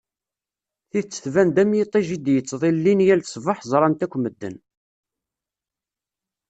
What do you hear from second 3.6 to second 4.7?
ẓran-t akk medden.